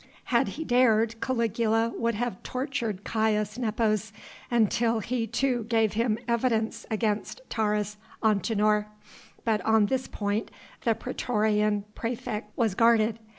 [0.33, 4.11] Had he dared, Caligula would have tortured Caius Nepos
[4.49, 8.87] until he too gave him evidence against Taurus Antinor;
[9.45, 10.49] but on this point
[10.85, 13.19] the praetorian praefect was guarded.